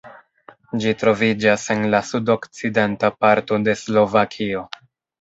[0.85, 4.69] Ĝi troviĝas en la sudokcidenta parto de Slovakio.